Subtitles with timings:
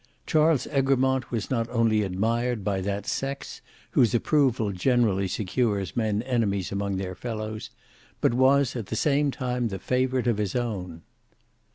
[0.25, 3.61] Charles Egremont was not only admired by that sex,
[3.91, 7.69] whose approval generally secures men enemies among their fellows,
[8.19, 11.03] but was at the same time the favourite of his own.